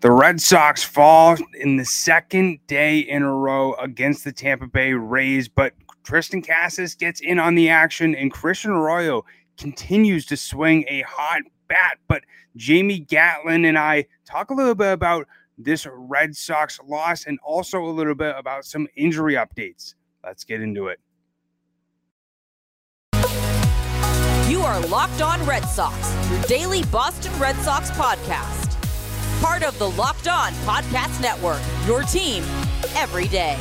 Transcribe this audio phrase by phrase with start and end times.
[0.00, 4.92] The Red Sox fall in the second day in a row against the Tampa Bay
[4.92, 5.72] Rays, but
[6.04, 9.24] Triston Casas gets in on the action, and Christian Arroyo
[9.56, 11.98] continues to swing a hot bat.
[12.06, 12.22] But
[12.56, 15.26] Jamie Gatlin and I talk a little bit about
[15.56, 19.94] this Red Sox loss and also a little bit about some injury updates.
[20.22, 21.00] Let's get into it.
[24.50, 28.63] You are Locked On Red Sox, your daily Boston Red Sox podcast
[29.44, 31.60] part of the Locked On Podcast Network.
[31.86, 32.42] Your team
[32.96, 33.58] every day.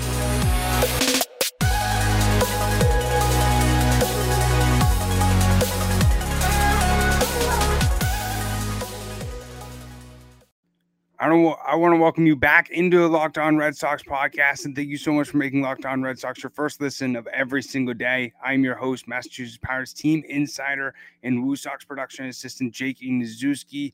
[11.19, 11.57] I don't.
[11.67, 14.87] I want to welcome you back into the Locked On Red Sox podcast, and thank
[14.87, 17.93] you so much for making Locked On Red Sox your first listen of every single
[17.93, 18.31] day.
[18.41, 23.91] I'm your host, Massachusetts Pirates team insider and Woo Sox production assistant Jake Nazuski,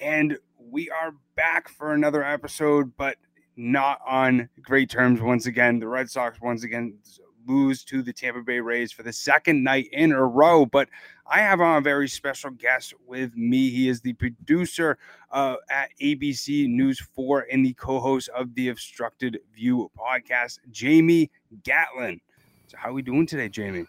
[0.00, 3.16] and we are back for another episode, but
[3.56, 5.78] not on great terms once again.
[5.78, 6.98] The Red Sox once again
[7.46, 10.64] lose to the Tampa Bay Rays for the second night in a row.
[10.64, 10.88] But
[11.26, 13.70] I have on a very special guest with me.
[13.70, 14.98] He is the producer
[15.30, 21.30] uh, at ABC News 4 and the co host of the Obstructed View podcast, Jamie
[21.64, 22.20] Gatlin.
[22.68, 23.86] So, how are we doing today, Jamie?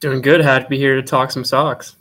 [0.00, 0.40] Doing good.
[0.40, 1.96] Happy to be here to talk some Sox.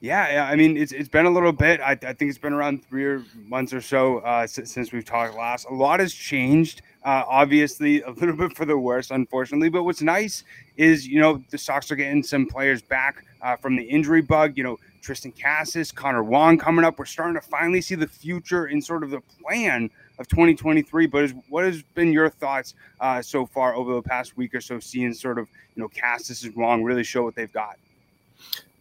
[0.00, 0.48] Yeah.
[0.50, 1.80] I mean, it's it's been a little bit.
[1.80, 5.66] I, I think it's been around three months or so uh, since, we've talked last.
[5.66, 6.80] A lot has changed.
[7.04, 9.68] Uh, obviously, a little bit for the worse, unfortunately.
[9.68, 10.44] But what's nice
[10.78, 14.56] is, you know, the Sox are getting some players back uh, from the injury bug.
[14.56, 16.98] You know, Triston Casas, Connor Wong coming up.
[16.98, 21.08] We're starting to finally see the future in sort of the plan of 2023.
[21.08, 24.62] But is, what has been your thoughts uh, so far over the past week or
[24.62, 27.76] so, seeing sort of, you know, Casas and Wong really show what they've got?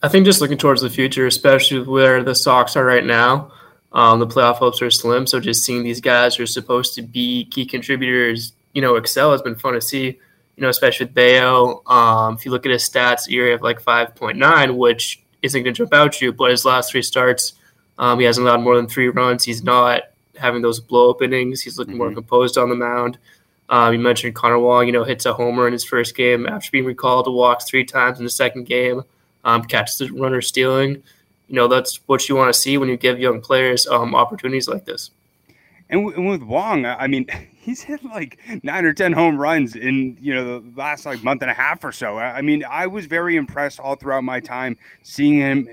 [0.01, 3.51] I think just looking towards the future, especially where the Sox are right now,
[3.91, 5.27] um, the playoff hopes are slim.
[5.27, 9.31] So just seeing these guys who are supposed to be key contributors, you know, excel
[9.31, 10.17] has been fun to see.
[10.55, 11.83] You know, especially with Bello.
[11.87, 15.77] Um, if you look at his stats, ERA of like 5.9, which isn't going to
[15.77, 17.53] jump out you, but his last three starts,
[17.97, 19.45] um, he hasn't allowed more than three runs.
[19.45, 20.03] He's not
[20.35, 21.61] having those blow up innings.
[21.61, 22.03] He's looking mm-hmm.
[22.03, 23.17] more composed on the mound.
[23.69, 26.69] Um, you mentioned Connor Wong, you know, hits a homer in his first game after
[26.71, 29.03] being recalled to walks three times in the second game
[29.43, 31.03] um, catches the runner stealing.
[31.47, 34.67] You know, that's what you want to see when you give young players um, opportunities
[34.67, 35.11] like this.
[35.89, 37.25] And, w- and with Wong, I mean,
[37.59, 41.41] he's hit like nine or ten home runs in you know the last like month
[41.41, 42.17] and a half or so.
[42.17, 45.69] I mean, I was very impressed all throughout my time seeing him,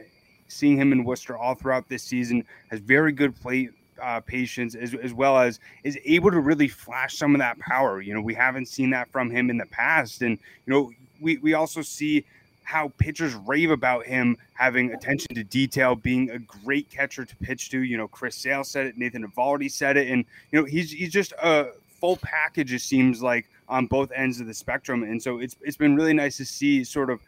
[0.48, 2.44] seeing him in Worcester all throughout this season.
[2.70, 3.70] Has very good plate
[4.02, 8.00] uh, patience as, as well as is able to really flash some of that power.
[8.00, 11.36] You know, we haven't seen that from him in the past, and you know, we
[11.38, 12.24] we also see
[12.66, 17.70] how pitchers rave about him having attention to detail, being a great catcher to pitch
[17.70, 17.80] to.
[17.80, 21.12] You know, Chris Sale said it, Nathan Eovaldi said it, and you know he's he's
[21.12, 21.68] just a
[22.00, 22.72] full package.
[22.72, 26.12] It seems like on both ends of the spectrum, and so it's it's been really
[26.12, 27.20] nice to see sort of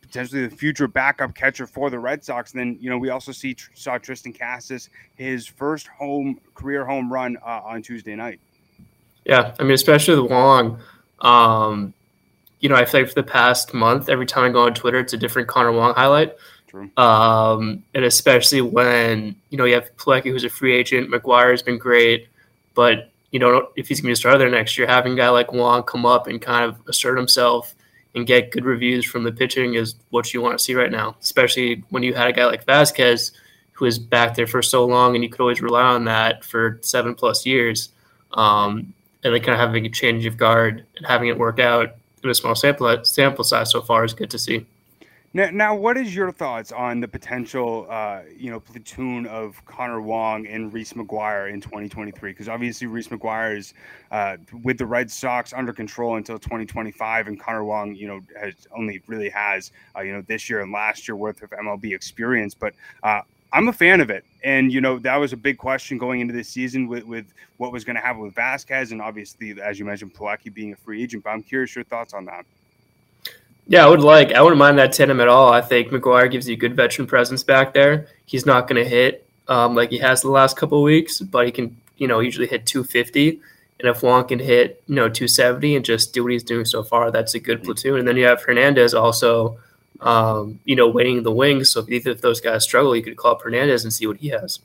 [0.00, 2.52] potentially the future backup catcher for the Red Sox.
[2.52, 7.12] And then you know we also see saw Triston Casas his first home career home
[7.12, 8.38] run uh, on Tuesday night.
[9.24, 10.78] Yeah, I mean especially the long.
[11.20, 11.94] Um,
[12.60, 14.98] you know, I feel like for the past month, every time I go on Twitter,
[14.98, 16.36] it's a different Connor Wong highlight.
[16.66, 16.90] True.
[16.96, 21.10] Um, and especially when, you know, you have Plawecki, who's a free agent.
[21.10, 22.28] McGuire has been great.
[22.74, 25.52] But, you know, if he's going to starter there next year, having a guy like
[25.52, 27.74] Wong come up and kind of assert himself
[28.14, 31.16] and get good reviews from the pitching is what you want to see right now,
[31.22, 33.32] especially when you had a guy like Vasquez
[33.72, 36.78] who was back there for so long and you could always rely on that for
[36.82, 37.90] seven plus years.
[38.32, 38.92] Um,
[39.24, 42.30] and then kind of having a change of guard and having it work out in
[42.30, 44.66] a small sample sample size so far is good to see.
[45.34, 50.00] Now, now, what is your thoughts on the potential, uh, you know, platoon of Connor
[50.00, 52.30] Wong and Reese McGuire in 2023?
[52.30, 53.74] Because obviously Reese McGuire is
[54.10, 58.54] uh, with the Red Sox under control until 2025, and Connor Wong, you know, has
[58.74, 62.54] only really has, uh, you know, this year and last year worth of MLB experience.
[62.54, 63.20] But uh,
[63.52, 64.24] I'm a fan of it.
[64.44, 67.72] And, you know, that was a big question going into this season with, with what
[67.72, 68.92] was going to happen with Vasquez.
[68.92, 71.24] And obviously, as you mentioned, Plawecki being a free agent.
[71.24, 72.44] But I'm curious your thoughts on that.
[73.66, 75.52] Yeah, I would like, I wouldn't mind that tandem at all.
[75.52, 78.06] I think McGuire gives you good veteran presence back there.
[78.24, 81.52] He's not going to hit um, like he has the last couple weeks, but he
[81.52, 83.40] can, you know, usually hit 250.
[83.80, 86.82] And if Wong can hit, you know, 270 and just do what he's doing so
[86.82, 87.98] far, that's a good platoon.
[87.98, 89.58] And then you have Hernandez also
[90.00, 91.70] um, you know, waiting in the wings.
[91.70, 94.18] So if either of those guys struggle, you could call up Hernandez and see what
[94.18, 94.60] he has.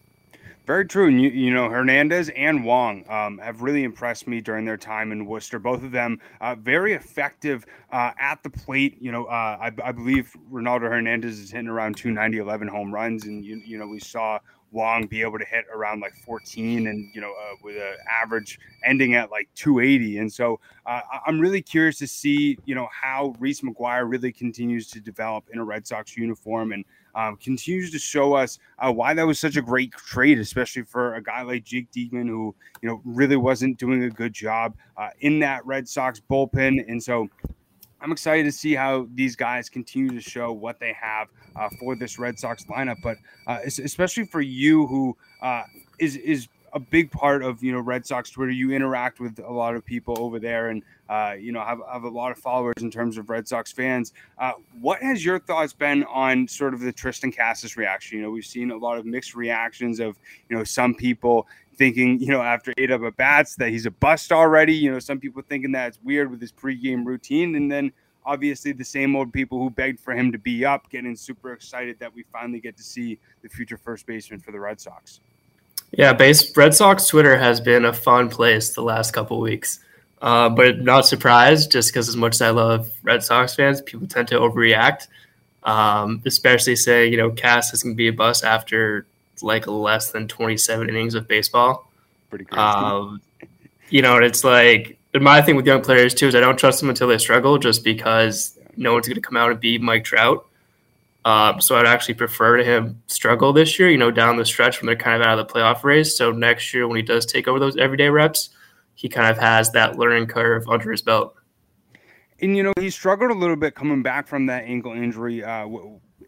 [0.65, 1.07] Very true.
[1.09, 5.11] And you, you know, Hernandez and Wong um, have really impressed me during their time
[5.11, 5.59] in Worcester.
[5.59, 8.97] Both of them uh, very effective uh, at the plate.
[9.01, 13.25] You know, uh, I, I, believe Ronaldo Hernandez is hitting around 290, 11 home runs.
[13.25, 14.39] And, you, you know, we saw
[14.73, 18.59] Wong be able to hit around like 14 and, you know, uh, with an average
[18.83, 20.17] ending at like 280.
[20.17, 24.89] And so uh, I'm really curious to see, you know, how Reese McGuire really continues
[24.89, 26.83] to develop in a Red Sox uniform and
[27.15, 31.15] um, continues to show us uh, why that was such a great trade, especially for
[31.15, 35.09] a guy like Jake Diekman, who, you know, really wasn't doing a good job uh,
[35.19, 36.83] in that Red Sox bullpen.
[36.87, 37.29] And so,
[38.03, 41.95] I'm excited to see how these guys continue to show what they have uh, for
[41.95, 42.97] this Red Sox lineup.
[43.01, 43.17] But
[43.47, 45.63] uh, especially for you, who uh,
[45.99, 48.51] is is a big part of you know Red Sox Twitter.
[48.51, 50.83] You interact with a lot of people over there, and
[51.13, 54.13] uh, you know have, have a lot of followers in terms of Red Sox fans.
[54.39, 58.17] Uh, what has your thoughts been on sort of the Triston Casas reaction?
[58.17, 60.17] You know, we've seen a lot of mixed reactions of
[60.49, 63.91] you know some people thinking, you know, after eight up at bats that he's a
[63.91, 64.73] bust already.
[64.73, 67.55] You know, some people thinking that it's weird with his pregame routine.
[67.55, 67.91] And then
[68.25, 71.99] obviously the same old people who begged for him to be up getting super excited
[71.99, 75.19] that we finally get to see the future first baseman for the Red Sox.
[75.91, 79.79] Yeah, base Red Sox Twitter has been a fun place the last couple weeks.
[80.23, 84.07] Uh, but not surprised just because as much as I love Red Sox fans, people
[84.07, 85.07] tend to overreact.
[85.63, 89.05] Um, especially saying, you know, Cass is going to be a bust after
[89.41, 91.91] like less than 27 innings of baseball.
[92.29, 92.61] Pretty crazy.
[92.61, 93.21] Um,
[93.89, 96.89] you know, it's like my thing with young players too is I don't trust them
[96.89, 100.45] until they struggle, just because no one's going to come out and beat Mike Trout.
[101.25, 104.79] Uh, so I'd actually prefer to him struggle this year, you know, down the stretch
[104.79, 106.17] when they're kind of out of the playoff race.
[106.17, 108.49] So next year, when he does take over those everyday reps,
[109.03, 111.35] he kind of has that learning curve under his belt.
[112.41, 115.43] And you know, he struggled a little bit coming back from that ankle injury.
[115.43, 115.67] Uh,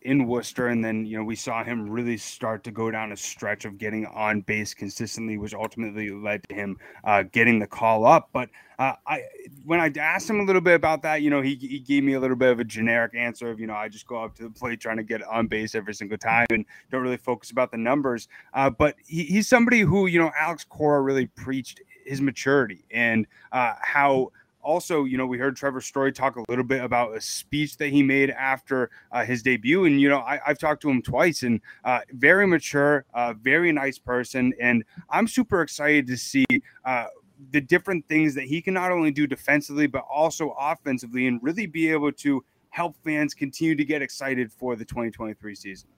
[0.06, 3.18] in Worcester, and then you know we saw him really start to go down a
[3.18, 8.06] stretch of getting on base consistently, which ultimately led to him uh, getting the call
[8.06, 8.30] up.
[8.32, 9.24] But uh, I,
[9.64, 12.14] when I asked him a little bit about that, you know, he, he gave me
[12.14, 14.44] a little bit of a generic answer of you know I just go up to
[14.44, 17.72] the plate trying to get on base every single time and don't really focus about
[17.72, 18.28] the numbers.
[18.54, 23.28] Uh, but he, he's somebody who you know Alex Cora really preached his maturity and
[23.52, 24.32] uh, how
[24.66, 27.90] also, you know, we heard Trevor Story talk a little bit about a speech that
[27.90, 29.86] he made after uh, his debut.
[29.86, 33.72] And, you know, I, have talked to him twice and uh, very mature, uh, very
[33.72, 34.54] nice person.
[34.60, 36.46] And I'm super excited to see
[36.84, 37.06] uh,
[37.52, 41.68] the different things that he can not only do defensively, but also offensively and really
[41.68, 45.90] be able to help fans continue to get excited for the 2023 season.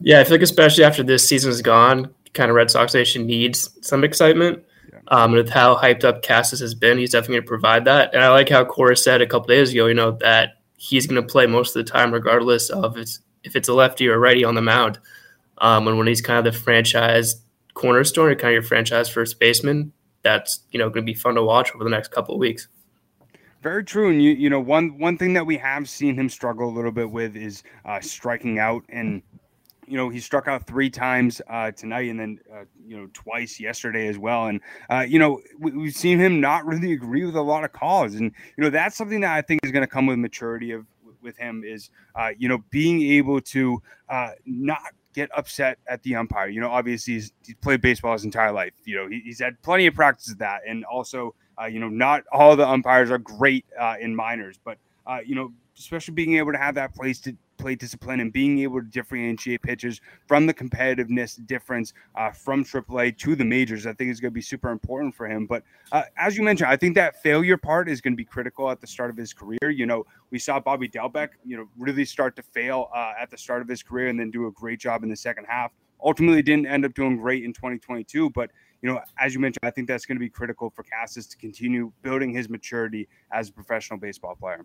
[0.00, 3.26] Yeah, I feel like especially after this season is gone, kind of Red Sox Nation
[3.26, 4.64] needs some excitement.
[5.10, 8.12] Um, with how hyped up Casas has been, he's definitely going to provide that.
[8.12, 11.20] And I like how Cora said a couple days ago, you know, that he's going
[11.20, 14.18] to play most of the time, regardless of it's, if it's a lefty or a
[14.18, 14.98] righty on the mound.
[15.58, 17.42] Um, and when he's kind of the franchise
[17.74, 21.34] cornerstone or kind of your franchise first baseman, that's you know going to be fun
[21.36, 22.68] to watch over the next couple of weeks.
[23.62, 26.68] Very true, and you you know one one thing that we have seen him struggle
[26.68, 29.22] a little bit with is uh, striking out, and
[29.88, 33.58] you know, he struck out three times uh, tonight and then, uh, you know, twice
[33.58, 34.46] yesterday as well.
[34.46, 37.72] And, uh, you know, we, have seen him not really agree with a lot of
[37.72, 38.14] calls.
[38.14, 40.86] And, you know, that's something that I think is going to come with maturity of
[41.20, 46.14] with him is, uh, you know, being able to uh, not get upset at the
[46.14, 46.48] umpire.
[46.48, 48.72] You know, obviously he's, he's played baseball his entire life.
[48.84, 50.60] You know, he, he's had plenty of practice of that.
[50.66, 53.64] And also, uh, you know, not all the umpires are great
[54.00, 54.78] in minors, but,
[55.24, 58.80] you know, especially being able to have that place to play discipline and being able
[58.80, 64.10] to differentiate pitches from the competitiveness difference uh, from AAA to the majors, I think
[64.10, 65.46] is going to be super important for him.
[65.46, 68.70] But uh, as you mentioned, I think that failure part is going to be critical
[68.70, 69.70] at the start of his career.
[69.70, 73.38] You know, we saw Bobby Dalbec, you know, really start to fail uh, at the
[73.38, 75.72] start of his career and then do a great job in the second half.
[76.02, 78.50] Ultimately, didn't end up doing great in 2022, but
[78.82, 81.36] you know, as you mentioned, I think that's going to be critical for Casas to
[81.36, 84.64] continue building his maturity as a professional baseball player.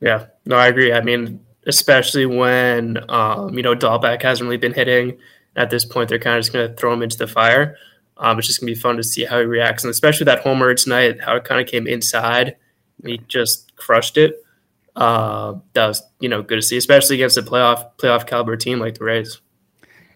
[0.00, 0.92] Yeah, no, I agree.
[0.92, 5.18] I mean, especially when um, you know Dalbec hasn't really been hitting.
[5.56, 7.76] At this point, they're kind of just going to throw him into the fire.
[8.16, 10.40] Um, it's just going to be fun to see how he reacts, and especially that
[10.40, 12.56] homer tonight, how it kind of came inside.
[13.04, 14.44] He just crushed it.
[14.94, 18.78] Uh, that was you know good to see, especially against a playoff playoff caliber team
[18.78, 19.40] like the Rays.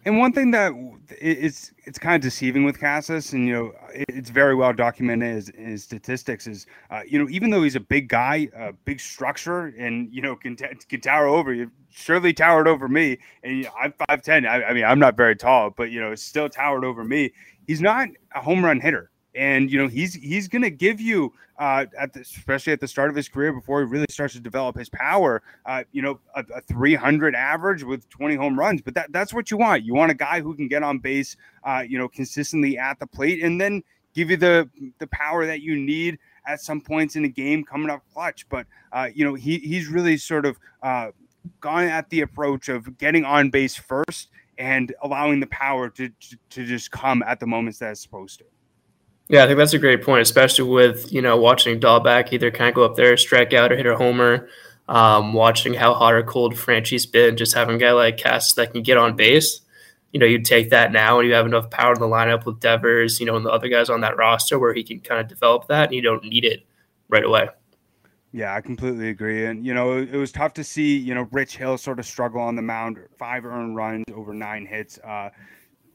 [0.06, 0.73] And one thing that
[1.08, 5.78] it's it's kind of deceiving with Casas, and you know it's very well documented in
[5.78, 6.46] statistics.
[6.46, 10.20] Is uh, you know even though he's a big guy, a big structure, and you
[10.20, 14.23] know can, can tower over you, surely towered over me, and you know, I'm five
[14.23, 14.44] ten.
[14.44, 17.32] I, I mean I'm not very tall, but you know still towered over me.
[17.66, 21.33] He's not a home run hitter and you know he's he's going to give you
[21.59, 24.41] uh, at the, especially at the start of his career before he really starts to
[24.41, 28.81] develop his power uh, you know a, a, 300 average with 20 home runs.
[28.83, 29.85] But that that's what you want.
[29.85, 33.07] You want a guy who can get on base uh, you know consistently at the
[33.07, 33.83] plate and then
[34.14, 37.91] give you the the power that you need at some points in the game coming
[37.91, 38.49] up clutch.
[38.49, 41.11] But uh, you know he he's really sort of uh,
[41.61, 46.37] gone at the approach of getting on base first and allowing the power to, to,
[46.50, 48.45] to just come at the moments that it's supposed to.
[49.28, 52.69] Yeah, I think that's a great point, especially with you know watching Dalbec either kind
[52.69, 54.49] of go up there, strike out, or hit a homer.
[54.87, 58.73] Um, watching how hot or cold Franchy's been, just having a guy like Cass that
[58.73, 59.62] can get on base.
[60.12, 62.61] You know, you take that now, and you have enough power in the lineup with
[62.61, 65.28] Devers, you know, and the other guys on that roster where he can kind of
[65.28, 66.66] develop that, and you don't need it
[67.09, 67.49] right away.
[68.35, 69.47] Yeah, I completely agree.
[69.47, 72.04] And, you know, it, it, was tough to see, you know, Rich Hill sort of
[72.04, 74.99] struggle on the mound, five earned runs over nine hits.
[74.99, 75.31] Uh,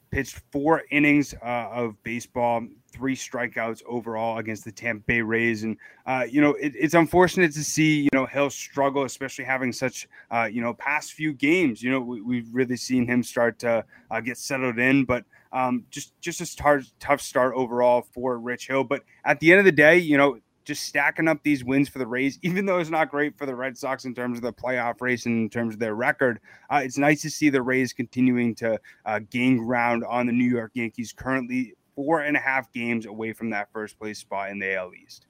[0.09, 5.63] pitched four innings uh, of baseball, three strikeouts overall against the Tampa Bay Rays.
[5.63, 9.71] And, uh, you know, it, it's unfortunate to see, you know, Hill struggle, especially having
[9.71, 11.81] such, uh, you know, past few games.
[11.81, 15.85] You know, we, have really seen him start to uh, get settled in, but um,
[15.89, 18.83] just, just a tough start overall for Rich Hill.
[18.83, 21.97] But at the end of the day, you know, just stacking up these wins for
[21.97, 24.53] the Rays, even though it's not great for the Red Sox in terms of the
[24.53, 26.39] playoff race and in terms of their record.
[26.69, 30.47] Uh, it's nice to see the Rays continuing to uh, gain ground on the New
[30.47, 34.57] York Yankees, currently four and a half games away from that first place spot in
[34.57, 35.25] the AL East.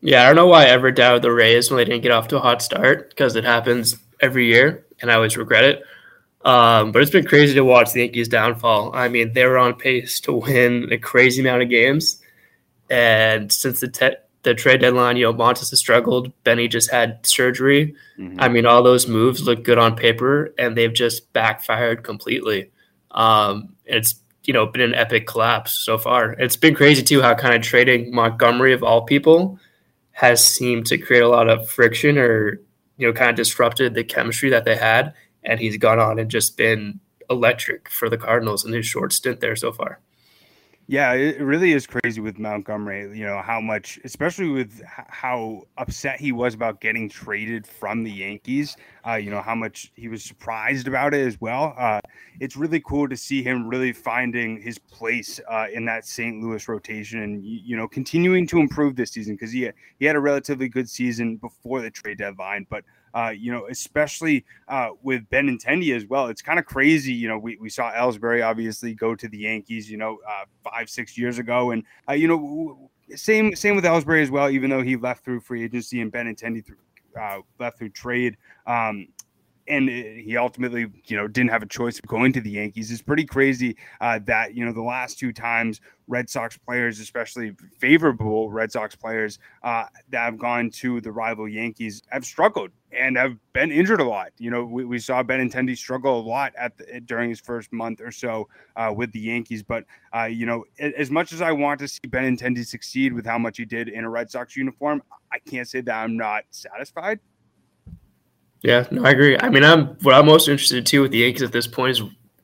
[0.00, 2.28] Yeah, I don't know why I ever doubted the Rays when they didn't get off
[2.28, 5.82] to a hot start because it happens every year, and I always regret it.
[6.44, 8.94] Um, but it's been crazy to watch the Yankees' downfall.
[8.94, 12.22] I mean, they were on pace to win a crazy amount of games,
[12.88, 16.32] and since the te- the trade deadline, you know, Montas has struggled.
[16.44, 17.96] Benny just had surgery.
[18.16, 18.40] Mm-hmm.
[18.40, 22.70] I mean, all those moves look good on paper, and they've just backfired completely.
[23.10, 26.32] Um, it's you know been an epic collapse so far.
[26.32, 29.58] It's been crazy too how kind of trading Montgomery of all people
[30.12, 32.60] has seemed to create a lot of friction or
[32.96, 36.30] you know kind of disrupted the chemistry that they had, and he's gone on and
[36.30, 40.00] just been electric for the Cardinals in his short stint there so far.
[40.90, 43.16] Yeah, it really is crazy with Montgomery.
[43.16, 48.10] You know how much, especially with how upset he was about getting traded from the
[48.10, 48.76] Yankees.
[49.06, 51.76] Uh, you know how much he was surprised about it as well.
[51.78, 52.00] Uh,
[52.40, 56.42] it's really cool to see him really finding his place uh, in that St.
[56.42, 59.70] Louis rotation, and you know continuing to improve this season because he
[60.00, 62.82] he had a relatively good season before the trade deadline, but
[63.14, 66.26] uh, you know, especially uh, with Benintendi as well.
[66.26, 67.12] It's kind of crazy.
[67.12, 70.88] You know, we, we saw Ellsbury obviously go to the Yankees, you know, uh, five,
[70.88, 71.72] six years ago.
[71.72, 75.40] And, uh, you know, same same with Ellsbury as well, even though he left through
[75.40, 76.76] free agency and Benintendi through,
[77.20, 78.36] uh, left through trade.
[78.66, 79.08] Um,
[79.70, 82.90] and he ultimately, you know, didn't have a choice of going to the Yankees.
[82.90, 87.54] It's pretty crazy uh, that you know the last two times Red Sox players, especially
[87.78, 93.16] favorable Red Sox players uh, that have gone to the rival Yankees, have struggled and
[93.16, 94.32] have been injured a lot.
[94.38, 98.00] You know, we, we saw Benintendi struggle a lot at the, during his first month
[98.00, 99.62] or so uh, with the Yankees.
[99.62, 99.84] But
[100.14, 103.58] uh, you know, as much as I want to see Benintendi succeed with how much
[103.58, 105.00] he did in a Red Sox uniform,
[105.32, 107.20] I can't say that I'm not satisfied.
[108.62, 109.38] Yeah, no, I agree.
[109.38, 112.02] I mean, I'm what I'm most interested too with the Yankees at this point is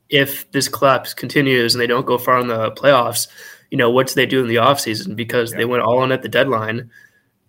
[0.09, 3.27] if this collapse continues and they don't go far in the playoffs,
[3.69, 5.15] you know, what do they do in the offseason?
[5.15, 5.59] Because yeah.
[5.59, 6.89] they went all in at the deadline.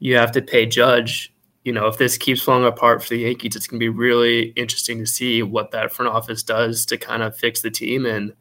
[0.01, 1.33] You have to pay Judge.
[1.65, 4.49] You know, if this keeps falling apart for the Yankees, it's going to be really
[4.51, 8.33] interesting to see what that front office does to kind of fix the team and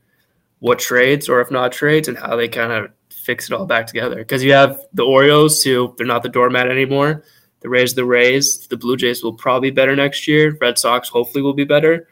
[0.59, 3.85] what trades, or if not trades, and how they kind of fix it all back
[3.85, 4.15] together.
[4.15, 7.23] Because you have the Orioles, who they're not the doormat anymore
[7.67, 8.67] the Rays, the Rays.
[8.67, 10.57] The Blue Jays will probably be better next year.
[10.61, 12.07] Red Sox hopefully will be better.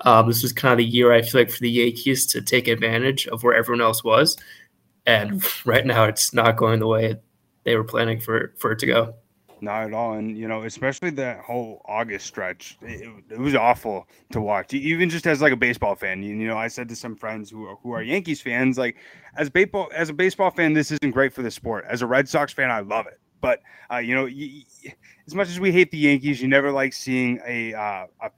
[0.00, 2.66] Um, this was kind of the year I feel like for the Yankees to take
[2.66, 4.36] advantage of where everyone else was,
[5.06, 7.16] and right now it's not going the way
[7.64, 9.14] they were planning for for it to go.
[9.60, 14.08] Not at all, and you know, especially that whole August stretch, it, it, was awful
[14.30, 14.72] to watch.
[14.72, 17.50] Even just as like a baseball fan, you, you know, I said to some friends
[17.50, 18.96] who are who are Yankees fans, like
[19.36, 21.84] as baseball as a baseball fan, this isn't great for the sport.
[21.88, 23.20] As a Red Sox fan, I love it.
[23.40, 23.60] But
[23.92, 24.94] uh, you know, y- y-
[25.26, 28.30] as much as we hate the Yankees, you never like seeing a, uh, a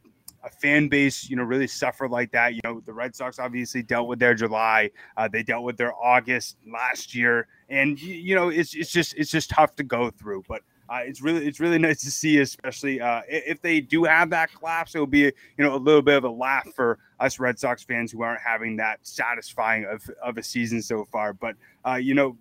[0.43, 2.55] a fan base, you know, really suffer like that.
[2.55, 5.95] You know, the Red Sox obviously dealt with their July, uh, they dealt with their
[5.95, 10.45] August last year, and you know, it's it's just it's just tough to go through.
[10.49, 14.31] But uh, it's really it's really nice to see, especially uh, if they do have
[14.31, 14.95] that collapse.
[14.95, 18.11] It'll be you know a little bit of a laugh for us Red Sox fans
[18.11, 21.33] who aren't having that satisfying of, of a season so far.
[21.33, 22.37] But uh, you know,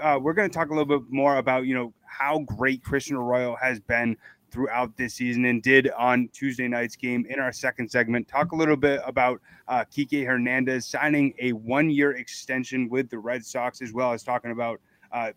[0.00, 3.16] uh, we're going to talk a little bit more about you know how great Christian
[3.16, 4.16] Arroyo has been
[4.50, 8.28] throughout this season and did on Tuesday night's game in our second segment.
[8.28, 13.44] Talk a little bit about uh, Kike Hernandez signing a one-year extension with the Red
[13.44, 14.80] Sox, as well as talking about.
[15.10, 15.32] Uh,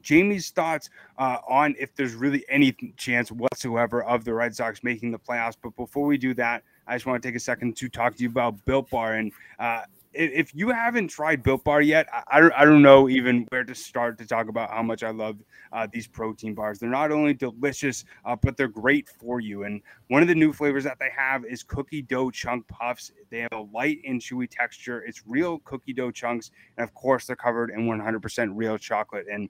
[0.00, 5.10] Jamie's thoughts uh, on if there's really any chance whatsoever of the Red Sox making
[5.10, 5.56] the playoffs.
[5.60, 8.22] But before we do that, I just want to take a second to talk to
[8.22, 9.14] you about Built Bar.
[9.14, 13.46] And uh, if you haven't tried Built Bar yet, I, don't, I don't know even
[13.50, 15.38] where to start to talk about how much I love
[15.72, 16.78] uh, these protein bars.
[16.78, 19.64] They're not only delicious, uh, but they're great for you.
[19.64, 23.12] And one of the new flavors that they have is cookie dough chunk puffs.
[23.30, 25.02] They have a light and chewy texture.
[25.02, 29.26] It's real cookie dough chunks, and of course, they're covered in 100% real chocolate.
[29.30, 29.48] And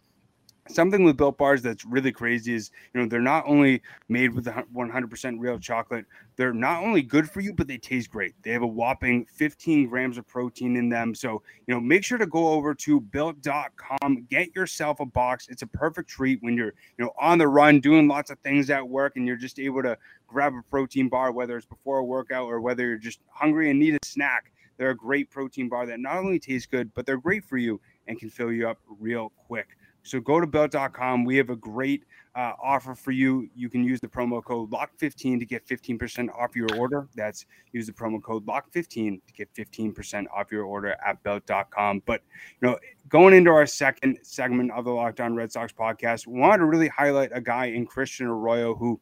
[0.71, 4.47] something with built bars that's really crazy is you know they're not only made with
[4.47, 6.05] 100% real chocolate
[6.37, 8.35] they're not only good for you but they taste great.
[8.43, 11.15] They have a whopping 15 grams of protein in them.
[11.15, 15.49] So you know make sure to go over to built.com get yourself a box.
[15.51, 18.71] It's a perfect treat when you're you know on the run doing lots of things
[18.71, 22.05] at work and you're just able to grab a protein bar whether it's before a
[22.05, 24.53] workout or whether you're just hungry and need a snack.
[24.77, 27.81] They're a great protein bar that not only tastes good but they're great for you
[28.07, 29.69] and can fill you up real quick
[30.09, 31.25] so go to built.com.
[31.25, 33.49] We have a great uh, offer for you.
[33.55, 37.09] You can use the promo code LOCK15 to get 15% off your order.
[37.15, 42.03] That's use the promo code LOCK15 to get 15% off your order at built.com.
[42.07, 42.23] But,
[42.61, 46.38] you know, going into our second segment of the Locked On Red Sox podcast, we
[46.38, 49.00] wanted to really highlight a guy in Christian Arroyo who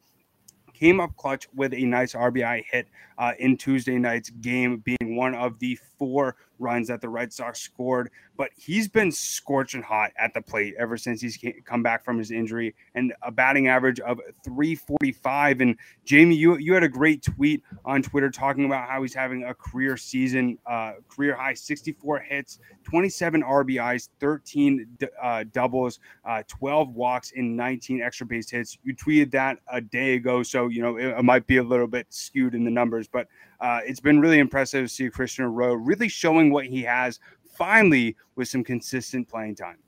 [0.76, 5.34] came up clutch with a nice RBI hit uh, in Tuesday night's game, being one
[5.34, 8.10] of the four runs that the Red Sox scored.
[8.36, 12.30] But he's been scorching hot at the plate ever since he's come back from his
[12.30, 15.60] injury and a batting average of 345.
[15.62, 19.44] And Jamie, you, you had a great tweet on Twitter talking about how he's having
[19.44, 26.94] a career season, uh, career high 64 hits, 27 RBIs, 13 uh, doubles, uh, 12
[26.94, 28.78] walks, in 19 extra base hits.
[28.84, 30.42] You tweeted that a day ago.
[30.42, 33.28] So, you know, it, it might be a little bit skewed in the numbers, but
[33.60, 37.20] uh, it's been really impressive to see Christian Arroyo really showing what he has
[37.56, 39.78] finally with some consistent playing time.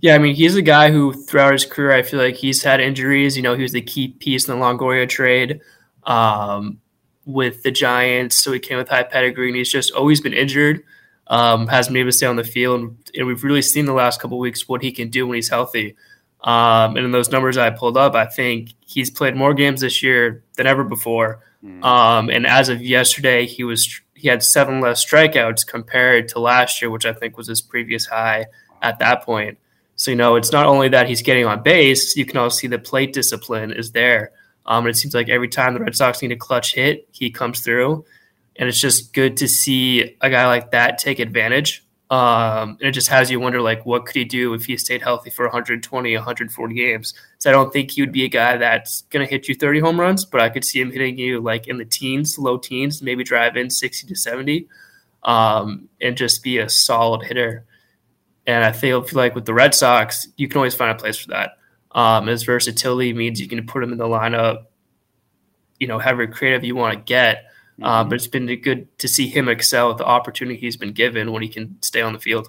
[0.00, 2.80] Yeah, I mean, he's a guy who throughout his career, I feel like he's had
[2.80, 3.36] injuries.
[3.36, 5.60] You know, he was the key piece in the Longoria trade
[6.02, 6.80] um,
[7.24, 8.36] with the Giants.
[8.36, 10.82] So he came with high pedigree, and he's just always been injured.
[11.28, 13.92] Um, hasn't been able to stay on the field, and, and we've really seen the
[13.92, 15.94] last couple weeks what he can do when he's healthy.
[16.44, 20.02] Um, and in those numbers I pulled up, I think he's played more games this
[20.02, 21.40] year than ever before.
[21.64, 21.84] Mm.
[21.84, 26.82] Um, and as of yesterday, he was he had seven less strikeouts compared to last
[26.82, 28.46] year, which I think was his previous high
[28.80, 29.58] at that point.
[29.94, 32.66] So you know, it's not only that he's getting on base; you can also see
[32.66, 34.32] the plate discipline is there.
[34.66, 37.30] Um, and it seems like every time the Red Sox need a clutch hit, he
[37.30, 38.04] comes through,
[38.56, 42.92] and it's just good to see a guy like that take advantage um, and it
[42.92, 46.14] just has you wonder, like, what could he do if he stayed healthy for 120,
[46.14, 47.14] 140 games?
[47.38, 49.80] So I don't think he would be a guy that's going to hit you 30
[49.80, 53.00] home runs, but I could see him hitting you like in the teens, low teens,
[53.00, 54.68] maybe drive in 60 to 70,
[55.22, 57.64] um, and just be a solid hitter.
[58.46, 61.16] And I feel, feel like with the Red Sox, you can always find a place
[61.16, 61.56] for that.
[61.92, 64.66] Um, his versatility means you can put him in the lineup,
[65.80, 67.46] you know, however creative you want to get.
[67.80, 68.10] Uh, mm-hmm.
[68.10, 71.42] but it's been good to see him excel at the opportunity he's been given when
[71.42, 72.48] he can stay on the field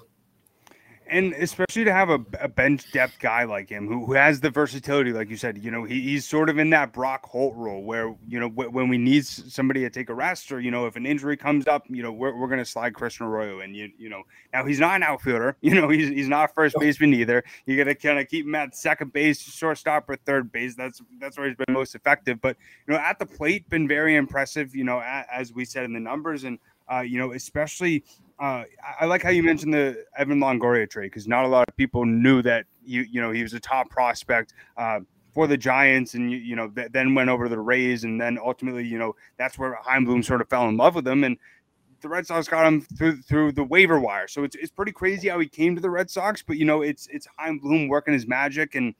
[1.14, 4.50] and especially to have a, a, bench depth guy like him who, who has the
[4.50, 7.84] versatility, like you said, you know, he, he's sort of in that Brock Holt role
[7.84, 10.86] where, you know, w- when we need somebody to take a rest or, you know,
[10.86, 13.76] if an injury comes up, you know, we're, we're going to slide Christian Arroyo and
[13.76, 17.14] you, you know, now he's not an outfielder, you know, he's, he's not first baseman
[17.14, 17.44] either.
[17.64, 20.74] You got to kind of keep him at second base, shortstop or third base.
[20.74, 22.40] That's, that's where he's been most effective.
[22.40, 22.56] But,
[22.88, 26.00] you know, at the plate, been very impressive, you know, as we said in the
[26.00, 26.58] numbers and,
[26.92, 28.04] uh, you know, especially
[28.44, 28.64] uh,
[29.00, 32.04] I like how you mentioned the Evan Longoria trade because not a lot of people
[32.04, 35.00] knew that you you know he was a top prospect uh,
[35.32, 38.20] for the Giants, and you, you know th- then went over to the Rays, and
[38.20, 41.24] then ultimately you know that's where Chaim Bloom sort of fell in love with him,
[41.24, 41.38] and
[42.02, 44.28] the Red Sox got him through through the waiver wire.
[44.28, 46.82] So it's it's pretty crazy how he came to the Red Sox, but you know
[46.82, 48.94] it's it's Chaim Bloom working his magic and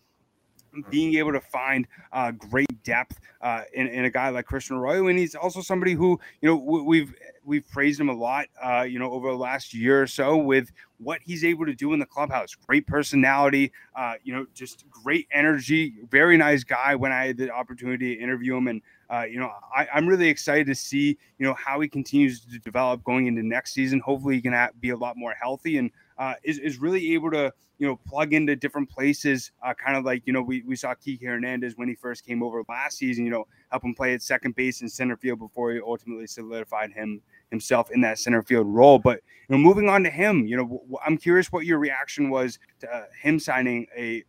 [0.88, 5.07] being able to find uh, great depth uh, in, in, a guy like Christian Arroyo,
[5.07, 8.98] and he's also somebody who you know we've we've praised him a lot, uh, you
[8.98, 12.07] know, over the last year or so with what he's able to do in the
[12.07, 12.54] clubhouse.
[12.54, 15.94] Great personality, uh, you know, just great energy.
[16.11, 16.94] Very nice guy.
[16.94, 20.28] When I had the opportunity to interview him, and uh, you know, I, am really
[20.28, 24.00] excited to see you know how he continues to develop going into next season.
[24.00, 27.30] Hopefully, he can have, be a lot more healthy and uh, is, is really able
[27.30, 30.76] to you know plug into different places uh, kind of like you know we, we
[30.76, 34.14] saw Kike Hernandez when he first came over last season you know help him play
[34.14, 37.20] at second base and center field before he ultimately solidified him
[37.54, 38.98] himself in that center field role.
[38.98, 42.58] But you know moving on to him you know I'm curious what your reaction was
[42.80, 44.24] to uh, him signing a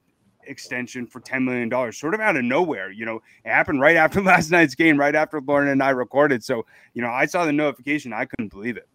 [0.48, 3.22] extension for $10 million sort of out of nowhere you know.
[3.44, 6.44] It happened right after last night's game right after Lauren and I recorded.
[6.44, 8.14] So you know I saw the notification.
[8.14, 8.88] I couldn't believe it.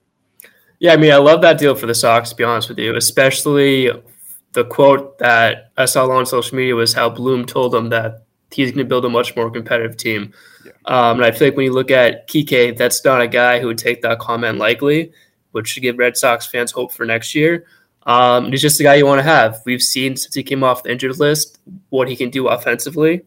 [0.80, 2.96] Yeah, I mean, I love that deal for the Sox, to be honest with you,
[2.96, 3.90] especially
[4.52, 8.70] the quote that I saw on social media was how Bloom told them that he's
[8.70, 10.32] going to build a much more competitive team.
[10.64, 10.72] Yeah.
[10.86, 13.66] Um, and I feel like when you look at Kike, that's not a guy who
[13.68, 15.12] would take that comment lightly.
[15.52, 17.66] which should give Red Sox fans hope for next year.
[18.04, 19.60] Um, he's just a guy you want to have.
[19.66, 21.58] We've seen since he came off the injured list
[21.90, 23.22] what he can do offensively,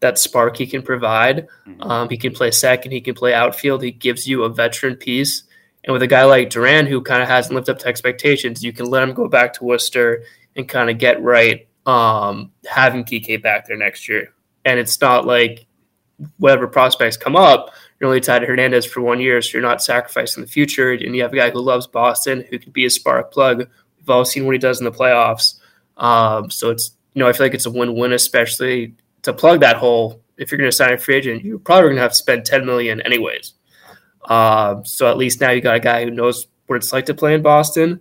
[0.00, 1.48] that spark he can provide.
[1.66, 1.82] Mm-hmm.
[1.82, 3.82] Um, he can play second, he can play outfield.
[3.82, 5.44] He gives you a veteran piece.
[5.84, 8.72] And with a guy like Duran, who kind of hasn't lived up to expectations, you
[8.72, 10.24] can let him go back to Worcester
[10.56, 14.34] and kind of get right um, having Kike back there next year.
[14.64, 15.66] And it's not like
[16.38, 19.82] whatever prospects come up, you're only tied to Hernandez for one year, so you're not
[19.82, 20.92] sacrificing the future.
[20.92, 23.68] And you have a guy who loves Boston, who could be a spark plug.
[23.98, 25.58] We've all seen what he does in the playoffs.
[25.96, 29.76] Um, so it's you know I feel like it's a win-win, especially to plug that
[29.76, 30.22] hole.
[30.36, 32.44] If you're going to sign a free agent, you're probably going to have to spend
[32.44, 33.54] 10 million anyways.
[34.24, 37.14] Uh, so at least now you got a guy who knows what it's like to
[37.14, 38.00] play in Boston,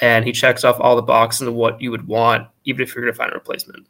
[0.00, 3.04] and he checks off all the boxes of what you would want, even if you're
[3.04, 3.86] going to find a replacement.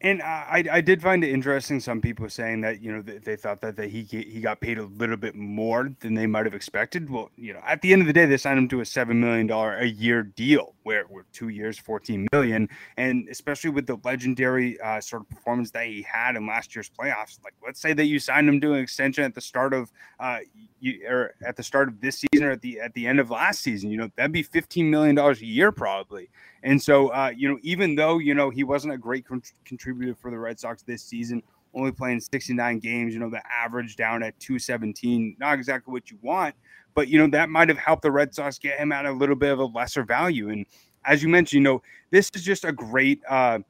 [0.00, 1.80] And I, I did find it interesting.
[1.80, 4.84] Some people saying that you know they thought that, that he he got paid a
[4.84, 7.10] little bit more than they might have expected.
[7.10, 9.18] Well, you know, at the end of the day, they signed him to a seven
[9.18, 14.80] million dollar a year deal, where two years, fourteen million, and especially with the legendary
[14.80, 17.42] uh, sort of performance that he had in last year's playoffs.
[17.42, 20.38] Like, let's say that you signed him to an extension at the start of uh,
[20.78, 23.30] you, or at the start of this season or at the at the end of
[23.30, 23.90] last season.
[23.90, 26.30] You know, that'd be fifteen million dollars a year probably.
[26.62, 30.14] And so, uh, you know, even though, you know, he wasn't a great con- contributor
[30.14, 31.42] for the Red Sox this season,
[31.74, 36.18] only playing 69 games, you know, the average down at 217, not exactly what you
[36.22, 36.54] want,
[36.94, 39.36] but, you know, that might have helped the Red Sox get him at a little
[39.36, 40.50] bit of a lesser value.
[40.50, 40.66] And
[41.04, 43.60] as you mentioned, you know, this is just a great, uh,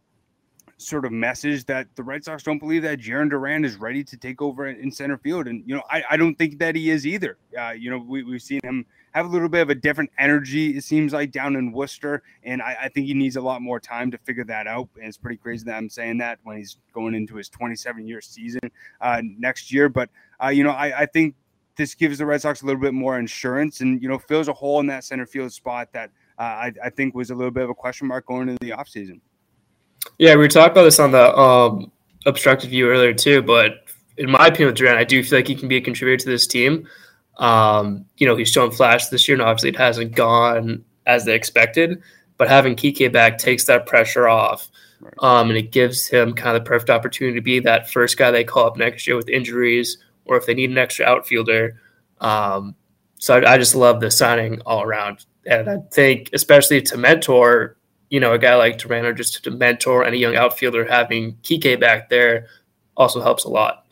[0.79, 4.16] sort of message that the Red Sox don't believe that Jarren Duran is ready to
[4.16, 5.48] take over in center field.
[5.48, 7.37] And, you know, I, I don't think that he is either.
[7.59, 10.77] Uh, you know, we, we've seen him have a little bit of a different energy,
[10.77, 12.23] it seems like, down in Worcester.
[12.42, 14.88] And I, I, think he needs a lot more time to figure that out.
[14.97, 18.21] And it's pretty crazy that I'm saying that when he's going into his 27 year
[18.21, 18.61] season
[19.01, 19.88] uh, next year.
[19.88, 20.11] But,
[20.42, 21.35] uh, you know, I, I think
[21.77, 24.53] this gives the Red Sox a little bit more insurance and, you know, fills a
[24.53, 27.64] hole in that center field spot that uh, I, I, think was a little bit
[27.64, 29.21] of a question mark going into the offseason.
[30.18, 31.90] Yeah, we talked about this on the um,
[32.27, 33.42] obstructed view earlier, too.
[33.42, 36.23] But in my opinion, with Duran, I do feel like he can be a contributor
[36.25, 36.87] to this team.
[37.38, 41.35] Um, you know, he's shown flash this year, and obviously it hasn't gone as they
[41.35, 42.03] expected.
[42.37, 44.68] But having Kike back takes that pressure off,
[45.20, 48.31] um, and it gives him kind of the perfect opportunity to be that first guy
[48.31, 51.81] they call up next year with injuries, or if they need an extra outfielder.
[52.20, 52.74] Um,
[53.18, 57.77] so I, I, just love the signing all around, and I think especially to mentor,
[58.11, 61.81] you know, a guy like Duran or just to mentor any young outfielder, having Kike
[61.81, 62.46] back there
[62.96, 63.85] also helps a lot.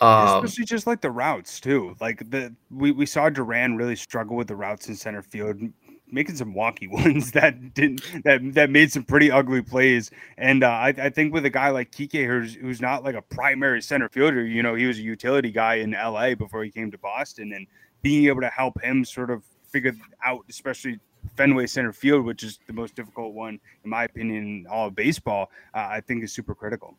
[0.00, 1.96] Um, Especially just like the routes too.
[2.00, 5.60] Like the we, we saw Duran really struggle with the routes in center field,
[6.08, 10.10] making some wonky ones that didn't that that made some pretty ugly plays.
[10.38, 13.22] And uh, I, I think with a guy like Kike, who's who's not like a
[13.22, 16.90] primary center fielder, you know, he was a utility guy in LA before he came
[16.90, 17.66] to Boston, and
[18.02, 20.98] being able to help him sort of figure out, especially
[21.36, 24.94] Fenway center field, which is the most difficult one in my opinion in all of
[24.94, 26.96] baseball, uh, I think is super critical.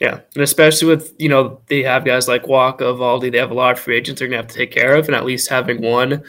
[0.00, 3.54] Yeah, and especially with you know they have guys like Wacha, Eovaldi, they have a
[3.54, 5.80] lot of free agents they're gonna have to take care of, and at least having
[5.80, 6.22] one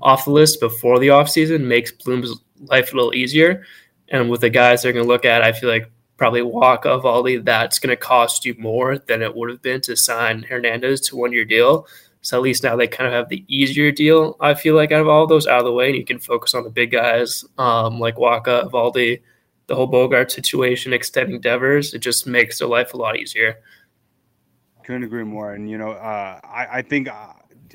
[0.00, 3.64] off the list before the offseason makes Bloom's life a little easier.
[4.08, 7.78] And with the guys they're gonna look at, I feel like probably Wacha, Eovaldi, that's
[7.78, 11.44] gonna cost you more than it would have been to sign Hernandez to one year
[11.44, 11.86] deal.
[12.22, 14.36] So at least now they kind of have the easier deal.
[14.40, 16.54] I feel like out of all those out of the way, and you can focus
[16.54, 19.20] on the big guys um, like Wacha, Eovaldi
[19.72, 23.56] the whole Bogaerts situation, extending Devers, it just makes their life a lot easier.
[24.84, 25.54] Couldn't agree more.
[25.54, 27.32] And you know, uh, I, I think uh,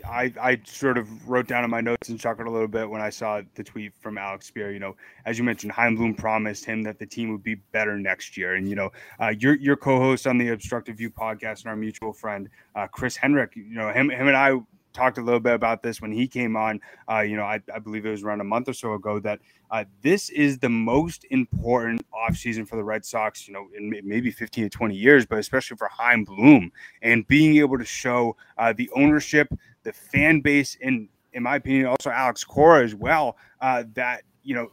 [0.07, 3.01] I, I sort of wrote down in my notes and chuckled a little bit when
[3.01, 4.71] I saw the tweet from Alex Speier.
[4.71, 7.97] You know, as you mentioned, Chaim Bloom promised him that the team would be better
[7.97, 8.53] next year.
[8.53, 12.13] And you know, uh, your your co-host on the Obstructed View podcast and our mutual
[12.13, 14.59] friend uh, Chris Henrik, you know, him him and I
[14.97, 16.81] talked a little bit about this when he came on.
[17.09, 19.39] Uh, you know, I, I, believe it was around a month or so ago that
[19.69, 24.31] uh, this is the most important offseason for the Red Sox, you know, in maybe
[24.31, 28.73] 15 to 20 years, but especially for Chaim Bloom and being able to show uh,
[28.73, 29.47] the ownership,
[29.83, 34.55] the fan base, and in my opinion, also Alex Cora as well, uh, that, you
[34.55, 34.71] know,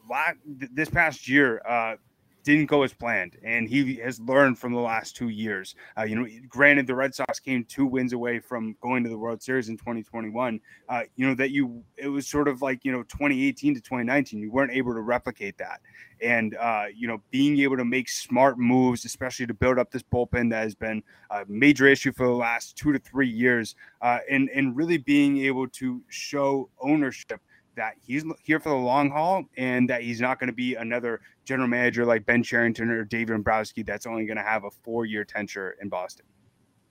[0.73, 1.97] this past year, uh,
[2.45, 5.75] didn't go as planned, and he has learned from the last two years.
[5.99, 9.17] Uh, you know, granted, the Red Sox came two wins away from going to the
[9.17, 10.61] World Series in 2021.
[10.89, 14.41] Uh, you know that you it was sort of like you know 2018 to 2019.
[14.41, 15.81] You weren't able to replicate that,
[16.21, 20.03] and uh, you know being able to make smart moves, especially to build up this
[20.03, 24.19] bullpen that has been a major issue for the last two to three years, uh,
[24.31, 27.41] and and really being able to show ownership
[27.77, 31.21] that he's here for the long haul and that he's not going to be another
[31.45, 35.05] general manager like Ben Cherington or David Dombrowski that's only going to have a four
[35.07, 36.27] year tenure in Boston.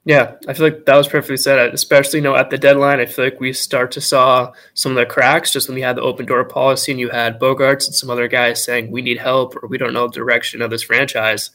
[0.05, 1.73] Yeah, I feel like that was perfectly said.
[1.73, 4.97] Especially, you know, at the deadline, I feel like we start to saw some of
[4.97, 7.95] the cracks just when we had the open door policy and you had Bogaerts and
[7.95, 10.83] some other guys saying we need help or we don't know the direction of this
[10.83, 11.51] franchise.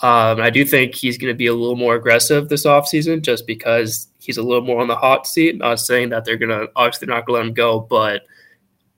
[0.00, 3.46] Um, I do think he's going to be a little more aggressive this offseason just
[3.46, 5.56] because he's a little more on the hot seat.
[5.56, 8.22] Not saying that they're going to obviously not going to let him go, but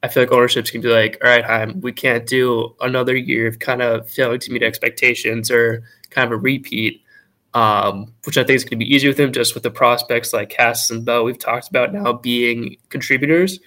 [0.03, 3.15] I feel like ownership's going to be like, all right, Chaim, we can't do another
[3.15, 7.05] year of kind of failing to meet expectations or kind of a repeat
[7.55, 10.33] um, which I think is going to be easier with them just with the prospects
[10.33, 13.59] like Cass and Bell we've talked about now being contributors.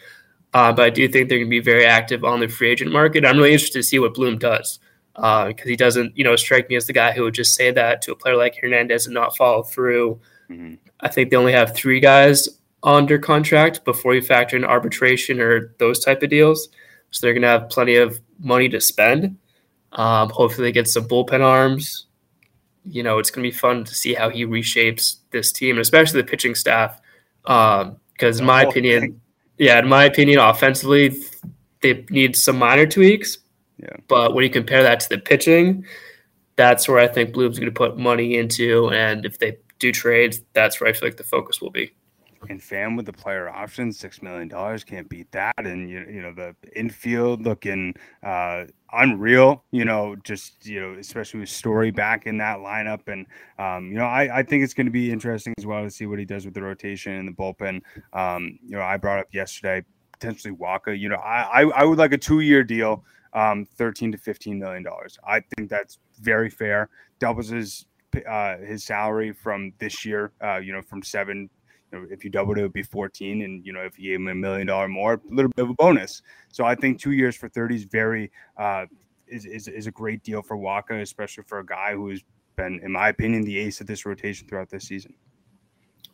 [0.54, 2.92] Uh, but I do think they're going to be very active on the free agent
[2.92, 3.26] market.
[3.26, 4.80] I'm really interested to see what Bloom does
[5.16, 7.72] because uh, he doesn't, you know, strike me as the guy who would just say
[7.72, 10.20] that to a player like Hernandez and not follow through.
[10.50, 10.76] Mm-hmm.
[11.00, 12.48] I think they only have three guys
[12.84, 16.68] under contract before you factor in arbitration or those type of deals.
[17.12, 19.38] So they're going to have plenty of money to spend.
[19.94, 22.08] Um, hopefully, they get some bullpen arms
[22.86, 26.22] you know, it's going to be fun to see how he reshapes this team, especially
[26.22, 27.00] the pitching staff.
[27.44, 27.92] Because,
[28.22, 29.22] um, in my opinion,
[29.58, 31.16] yeah, in my opinion, offensively,
[31.82, 33.38] they need some minor tweaks.
[33.78, 33.96] Yeah.
[34.08, 35.86] But when you compare that to the pitching,
[36.56, 38.90] that's where I think Bloom's going to put money into.
[38.90, 41.94] And if they do trades, that's where I feel like the focus will be
[42.50, 45.54] and Pham with the player options, six million dollars can't beat that.
[45.58, 49.64] And you you know the infield looking uh, unreal.
[49.72, 53.26] You know, just you know, especially with Story back in that lineup, and
[53.60, 56.06] um, you know, I, I think it's going to be interesting as well to see
[56.06, 57.82] what he does with the rotation and the bullpen.
[58.14, 60.98] Um, you know, I brought up yesterday potentially Wacha.
[60.98, 63.04] You know, I I, I would like a two year deal,
[63.34, 65.18] um, thirteen to fifteen million dollars.
[65.28, 66.90] I think that's very fair.
[67.20, 67.86] Doubles his
[68.28, 71.50] uh, his salary from this year, uh, you know, from seven
[72.10, 73.42] if you doubled it, it would be 14.
[73.42, 75.70] And, you know, if you gave him a million dollar more, a little bit of
[75.70, 76.22] a bonus.
[76.52, 78.86] So I think two years for 30 is very, uh,
[79.28, 82.24] is, is, is a great deal for Wacha, especially for a guy who's
[82.56, 85.14] been, in my opinion, the ace of this rotation throughout this season.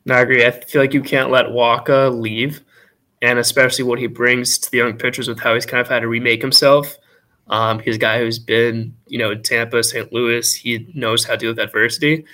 [0.06, 0.46] No, I agree.
[0.46, 2.62] I feel like you can't let Wacha leave,
[3.22, 6.00] and especially what he brings to the young pitchers with how he's kind of had
[6.00, 6.98] to remake himself.
[7.48, 10.14] Um, he's a guy who's been, you know, in Tampa, St.
[10.14, 10.54] Louis.
[10.54, 12.26] He knows how to deal with adversity.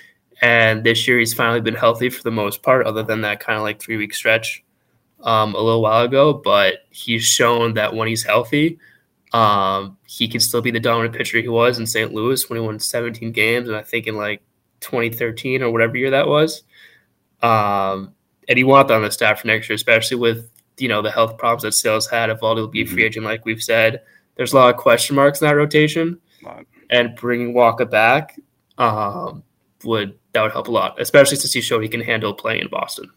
[0.42, 3.56] And this year, he's finally been healthy for the most part, other than that kind
[3.56, 4.62] of like three week stretch
[5.22, 6.34] um, a little while ago.
[6.34, 8.78] But he's shown that when he's healthy,
[9.32, 12.12] um, he can still be the dominant pitcher he was in St.
[12.12, 14.42] Louis when he won 17 games, and I think in like
[14.80, 16.62] 2013 or whatever year that was.
[17.42, 18.12] Um,
[18.48, 21.38] and he want on the staff for next year, especially with you know the health
[21.38, 22.30] problems that Sale's had.
[22.30, 23.06] Eovaldi will be a free mm-hmm.
[23.06, 24.02] agent, like we've said,
[24.36, 26.20] there's a lot of question marks in that rotation.
[26.90, 28.38] And bringing Wacha back
[28.78, 29.42] um,
[29.82, 32.68] would that would help a lot, especially since he showed he can handle playing in
[32.68, 33.10] Boston.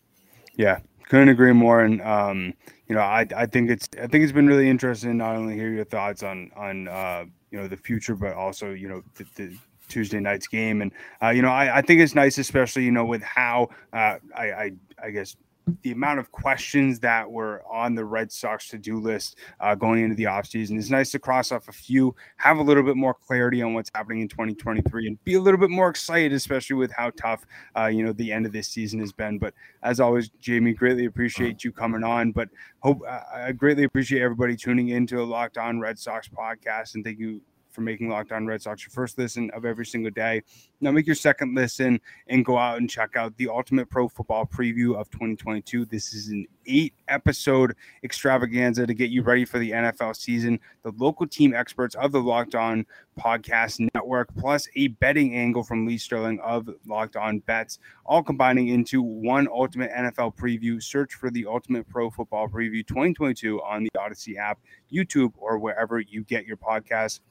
[0.55, 0.79] Yeah,
[1.09, 1.81] couldn't agree more.
[1.81, 2.53] And um,
[2.87, 5.71] you know, I, I think it's I think it's been really interesting not only hear
[5.71, 9.57] your thoughts on on uh, you know the future, but also you know the, the
[9.89, 10.81] Tuesday night's game.
[10.81, 14.15] And uh, you know, I, I think it's nice, especially you know with how uh,
[14.35, 14.71] I, I
[15.03, 15.35] I guess
[15.81, 20.03] the amount of questions that were on the Red Sox to do list uh, going
[20.03, 20.77] into the offseason.
[20.77, 23.91] It's nice to cross off a few, have a little bit more clarity on what's
[23.93, 27.45] happening in 2023, and be a little bit more excited, especially with how tough,
[27.77, 29.37] uh, you know, the end of this season has been.
[29.37, 29.53] But
[29.83, 32.31] as always, Jamie, greatly appreciate you coming on.
[32.31, 32.49] But
[32.81, 37.03] hope I greatly appreciate everybody tuning in to a Locked On Red Sox podcast, and
[37.03, 37.41] thank you
[37.79, 40.43] for making Locked On Red Sox your first listen of every single day.
[40.81, 44.45] Now make your second listen and go out and check out the Ultimate Pro Football
[44.45, 45.85] Preview of 2022.
[45.85, 50.59] This is an eight episode extravaganza to get you ready for the NFL season.
[50.83, 52.85] The local team experts of the Locked On
[53.17, 58.69] Podcast Network, plus a betting angle from Lee Sterling of Locked On Bets, all combining
[58.69, 60.81] into one ultimate NFL preview.
[60.81, 64.59] Search for the Ultimate Pro Football Preview 2022 on the Odyssey app,
[64.91, 67.21] YouTube, or wherever you get your podcasts.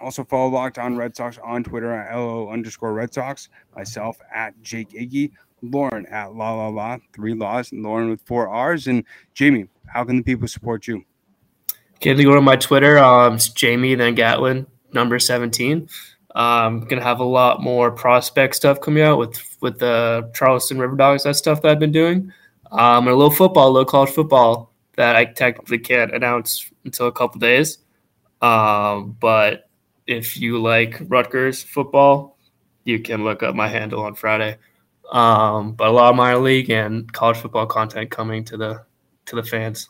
[0.00, 3.48] Also follow Locked On Red Sox on Twitter at LO underscore Red Sox.
[3.76, 5.32] Myself at Jake Iggy.
[5.62, 8.86] Lauren at La La La, three laws, and Lauren with four R's.
[8.86, 11.04] And Jamie, how can the people support you?
[12.00, 12.98] Can they go to my Twitter?
[12.98, 15.88] Um, it's Jamie then Gatlin, number 17.
[16.34, 20.78] I'm um, gonna have a lot more prospect stuff coming out with with the Charleston
[20.78, 22.32] River Dogs, that stuff that I've been doing.
[22.70, 27.12] Um, a little football, a little college football that I technically can't announce until a
[27.12, 27.78] couple days.
[28.40, 29.68] Um, but
[30.10, 32.36] if you like Rutgers football,
[32.84, 34.58] you can look up my handle on Friday.
[35.12, 38.84] Um, but a lot of minor league and college football content coming to the
[39.26, 39.88] to the fans.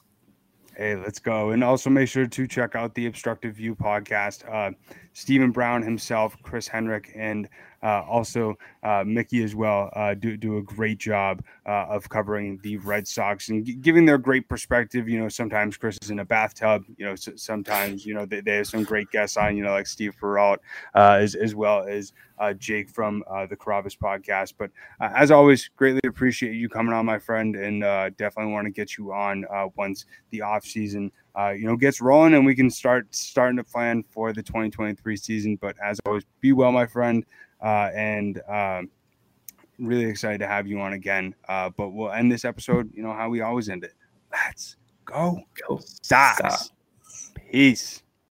[0.77, 1.51] Hey, let's go.
[1.51, 4.49] And also make sure to check out the Obstructed View podcast.
[4.51, 4.73] Uh,
[5.21, 7.47] Stephen Brown himself, Chris Henrik, and
[7.83, 12.59] uh, also uh, Mickey as well uh, do do a great job uh, of covering
[12.63, 15.11] the Red Sox and g- giving their great perspective.
[15.11, 16.85] You know, sometimes Chris is in a bathtub.
[16.97, 19.59] You know, sometimes you know they, they have some great guests on.
[19.59, 20.61] You know, like Steve Perrault,
[20.95, 24.55] uh, as as well as uh, Jake from the Carrabis podcast.
[24.59, 27.83] But as always, greatly appreciate you coming on, my friend, and
[28.17, 29.45] definitely want to get you on
[29.77, 31.13] once the off season.
[31.37, 35.17] Uh, you know, gets rolling and we can start starting to plan for the 2023
[35.17, 35.57] season.
[35.57, 37.25] But as always, be well, my friend,
[37.63, 38.91] and um,
[39.79, 41.35] really excited to have you on again.
[41.47, 43.95] but we'll end this episode, you know, how we always end it.
[44.33, 46.71] Let's go, go, Sox.
[47.51, 48.03] Peace.